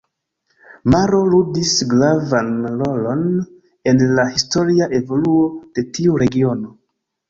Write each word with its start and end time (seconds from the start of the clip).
Maro 0.93 1.19
ludis 1.33 1.73
gravan 1.91 2.51
rolon 2.81 3.23
en 3.95 4.05
la 4.19 4.29
historia 4.35 4.93
evoluo 5.05 5.49
de 5.71 5.89
tiu 5.97 6.23
regiono. 6.29 6.79